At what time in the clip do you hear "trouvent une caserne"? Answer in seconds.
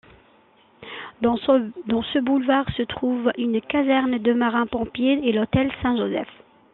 2.81-4.17